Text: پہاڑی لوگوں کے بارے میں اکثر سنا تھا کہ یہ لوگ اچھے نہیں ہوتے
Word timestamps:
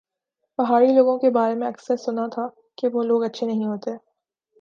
پہاڑی 0.59 0.87
لوگوں 0.93 1.17
کے 1.19 1.29
بارے 1.29 1.55
میں 1.55 1.67
اکثر 1.67 1.95
سنا 1.95 2.27
تھا 2.27 2.47
کہ 2.77 2.85
یہ 2.85 3.03
لوگ 3.03 3.23
اچھے 3.23 3.47
نہیں 3.47 3.65
ہوتے 3.65 3.91